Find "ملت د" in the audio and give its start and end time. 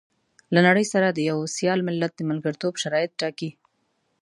1.87-2.21